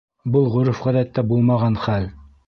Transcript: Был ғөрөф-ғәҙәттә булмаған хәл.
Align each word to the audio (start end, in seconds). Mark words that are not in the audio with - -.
Был 0.35 0.47
ғөрөф-ғәҙәттә 0.53 1.25
булмаған 1.33 1.77
хәл. 1.85 2.09